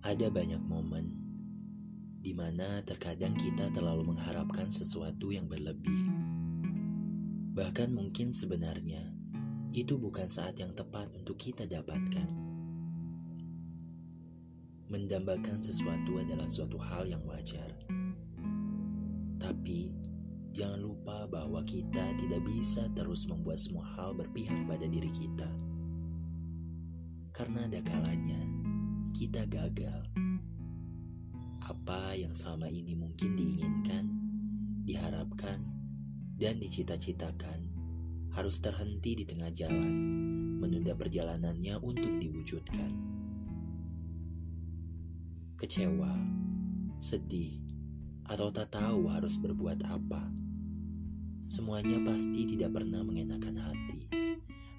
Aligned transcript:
Ada 0.00 0.32
banyak 0.32 0.64
momen 0.64 1.12
di 2.24 2.32
mana 2.32 2.80
terkadang 2.88 3.36
kita 3.36 3.68
terlalu 3.68 4.16
mengharapkan 4.16 4.72
sesuatu 4.72 5.28
yang 5.28 5.44
berlebih. 5.44 6.08
Bahkan 7.52 7.92
mungkin 7.92 8.32
sebenarnya 8.32 9.12
itu 9.76 10.00
bukan 10.00 10.24
saat 10.24 10.56
yang 10.56 10.72
tepat 10.72 11.12
untuk 11.12 11.36
kita 11.36 11.68
dapatkan. 11.68 12.28
Mendambakan 14.88 15.60
sesuatu 15.60 16.16
adalah 16.16 16.48
suatu 16.48 16.80
hal 16.80 17.04
yang 17.04 17.20
wajar. 17.28 17.68
Tapi 19.36 19.92
jangan 20.56 20.80
lupa 20.80 21.28
bahwa 21.28 21.60
kita 21.68 22.16
tidak 22.16 22.40
bisa 22.48 22.88
terus 22.96 23.28
membuat 23.28 23.60
semua 23.60 23.84
hal 24.00 24.16
berpihak 24.16 24.64
pada 24.64 24.88
diri 24.88 25.12
kita. 25.12 25.48
Karena 27.36 27.68
ada 27.68 27.84
kalanya 27.84 28.59
kita 29.20 29.44
gagal. 29.52 30.00
Apa 31.60 32.16
yang 32.16 32.32
selama 32.32 32.72
ini 32.72 32.96
mungkin 32.96 33.36
diinginkan, 33.36 34.08
diharapkan, 34.88 35.60
dan 36.40 36.56
dicita-citakan 36.56 37.68
harus 38.32 38.64
terhenti 38.64 39.20
di 39.20 39.28
tengah 39.28 39.52
jalan, 39.52 39.92
menunda 40.56 40.96
perjalanannya 40.96 41.76
untuk 41.84 42.16
diwujudkan. 42.16 42.92
Kecewa, 45.60 46.16
sedih, 46.96 47.60
atau 48.24 48.48
tak 48.48 48.72
tahu 48.72 49.04
harus 49.12 49.36
berbuat 49.36 49.84
apa. 49.84 50.32
Semuanya 51.44 52.00
pasti 52.08 52.56
tidak 52.56 52.72
pernah 52.72 53.04
mengenakan 53.04 53.68
hati, 53.68 54.00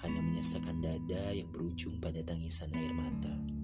hanya 0.00 0.20
menyesakan 0.24 0.80
dada 0.80 1.28
yang 1.28 1.52
berujung 1.52 2.00
pada 2.00 2.24
tangisan 2.24 2.72
air 2.72 2.96
mata 2.96 3.59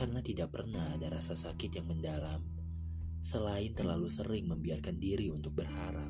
karena 0.00 0.24
tidak 0.24 0.48
pernah 0.48 0.96
ada 0.96 1.12
rasa 1.12 1.36
sakit 1.36 1.76
yang 1.76 1.84
mendalam 1.84 2.40
selain 3.20 3.76
terlalu 3.76 4.08
sering 4.08 4.48
membiarkan 4.48 4.96
diri 4.96 5.28
untuk 5.28 5.52
berharap. 5.60 6.08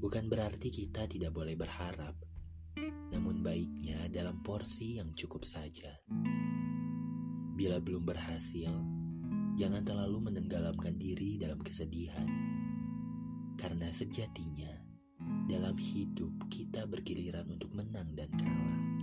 Bukan 0.00 0.24
berarti 0.32 0.72
kita 0.72 1.04
tidak 1.12 1.28
boleh 1.28 1.52
berharap, 1.60 2.16
namun 3.12 3.44
baiknya 3.44 4.08
dalam 4.08 4.40
porsi 4.40 4.96
yang 4.96 5.12
cukup 5.12 5.44
saja. 5.44 5.92
Bila 7.52 7.76
belum 7.84 8.08
berhasil, 8.08 8.72
jangan 9.60 9.84
terlalu 9.84 10.32
menenggelamkan 10.32 10.96
diri 10.96 11.36
dalam 11.36 11.60
kesedihan, 11.60 12.24
karena 13.60 13.92
sejatinya 13.92 14.72
dalam 15.52 15.76
hidup 15.76 16.48
kita 16.48 16.88
bergiliran 16.88 17.44
untuk 17.52 17.76
menang 17.76 18.08
dan 18.16 18.32
kalah. 18.40 18.93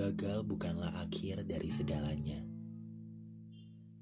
Gagal 0.00 0.48
bukanlah 0.48 0.96
akhir 1.04 1.44
dari 1.44 1.68
segalanya. 1.68 2.40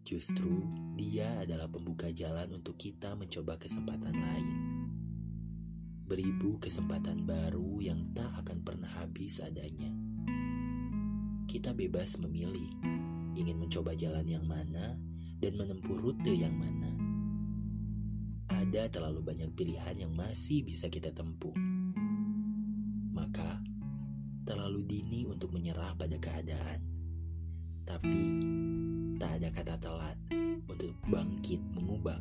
Justru 0.06 0.62
dia 0.94 1.42
adalah 1.42 1.66
pembuka 1.66 2.06
jalan 2.14 2.54
untuk 2.54 2.78
kita 2.78 3.18
mencoba 3.18 3.58
kesempatan 3.58 4.14
lain. 4.14 4.48
Beribu 6.06 6.62
kesempatan 6.62 7.26
baru 7.26 7.82
yang 7.82 8.14
tak 8.14 8.30
akan 8.30 8.62
pernah 8.62 8.86
habis 9.02 9.42
adanya. 9.42 9.90
Kita 11.50 11.74
bebas 11.74 12.14
memilih 12.22 12.70
ingin 13.34 13.58
mencoba 13.58 13.98
jalan 13.98 14.24
yang 14.24 14.46
mana 14.46 14.94
dan 15.42 15.58
menempuh 15.58 15.98
rute 15.98 16.30
yang 16.30 16.54
mana. 16.54 16.94
Ada 18.54 18.86
terlalu 18.86 19.34
banyak 19.34 19.50
pilihan 19.58 19.98
yang 19.98 20.14
masih 20.14 20.62
bisa 20.62 20.86
kita 20.86 21.10
tempuh. 21.10 21.52
Maka, 23.12 23.58
terlalu 24.48 24.80
dini 24.88 25.28
untuk 25.28 25.52
menyerah 25.52 25.92
pada 26.00 26.16
keadaan. 26.16 26.80
Tapi, 27.84 28.20
tak 29.20 29.36
ada 29.36 29.48
kata 29.52 29.74
telat 29.76 30.16
untuk 30.64 30.96
bangkit 31.04 31.60
mengubah 31.76 32.16